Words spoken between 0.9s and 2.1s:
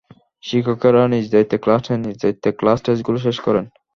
নিজ দায়িত্বে ক্লাস নেন,